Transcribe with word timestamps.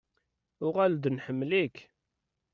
Uɣal-d 0.65 1.03
nḥemmel-ik. 1.15 1.75